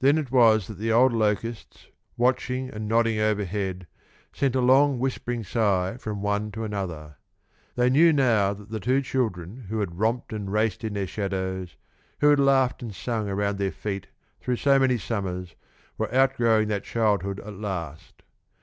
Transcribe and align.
Then 0.00 0.16
it 0.16 0.30
was 0.30 0.66
that 0.66 0.78
the 0.78 0.92
old 0.92 1.12
locusts, 1.12 1.88
watching 2.16 2.70
and 2.70 2.88
nodding 2.88 3.18
overhead, 3.18 3.86
sent 4.32 4.54
a 4.56 4.62
long 4.62 4.98
whispering 4.98 5.44
sigh 5.44 5.98
from 5.98 6.22
one 6.22 6.50
to 6.52 6.64
another. 6.64 7.16
They 7.74 7.90
knew 7.90 8.14
now 8.14 8.54
that 8.54 8.70
the 8.70 8.80
two 8.80 9.02
children 9.02 9.66
who 9.68 9.80
had 9.80 9.98
romped 9.98 10.32
and 10.32 10.50
raced 10.50 10.84
in 10.84 10.94
their 10.94 11.06
shadows, 11.06 11.76
who 12.22 12.30
had 12.30 12.40
laughed 12.40 12.80
and 12.82 12.94
sung 12.94 13.28
around 13.28 13.58
their 13.58 13.70
feet 13.72 14.06
through 14.40 14.56
so 14.56 14.78
many 14.78 14.96
summers, 14.96 15.54
were 15.98 16.10
outgrowing 16.14 16.68
that 16.68 16.84
childhood 16.84 17.38
at 17.40 17.52
last. 17.52 18.22